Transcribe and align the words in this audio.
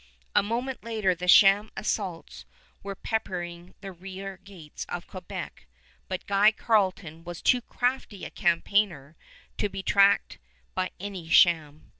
A 0.35 0.41
moment 0.41 0.83
later 0.83 1.13
the 1.13 1.27
sham 1.27 1.69
assaults 1.77 2.45
were 2.81 2.95
peppering 2.95 3.75
the 3.81 3.91
rear 3.91 4.37
gates 4.43 4.83
of 4.89 5.05
Quebec, 5.05 5.67
but 6.07 6.25
Guy 6.25 6.51
Carleton 6.51 7.23
was 7.23 7.39
too 7.39 7.61
crafty 7.61 8.25
a 8.25 8.31
campaigner 8.31 9.15
to 9.59 9.69
be 9.69 9.83
tricked 9.83 10.39
by 10.73 10.89
any 10.99 11.29
sham. 11.29 11.83